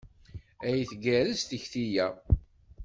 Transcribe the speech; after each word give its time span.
Ay 0.67 0.81
tgerrez 0.91 1.41
tekti-a! 1.43 2.07